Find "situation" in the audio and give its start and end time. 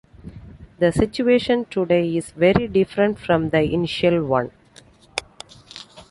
0.91-1.65